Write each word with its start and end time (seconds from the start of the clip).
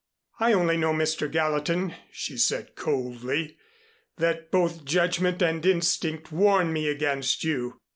"I 0.39 0.53
only 0.53 0.77
know, 0.77 0.93
Mr. 0.93 1.31
Gallatin," 1.31 1.93
she 2.11 2.35
said 2.35 2.75
coldly, 2.75 3.57
"that 4.17 4.49
both 4.49 4.83
judgment 4.83 5.43
and 5.43 5.63
instinct 5.63 6.31
warn 6.31 6.73
me 6.73 6.87
against 6.87 7.43
you. 7.43 7.79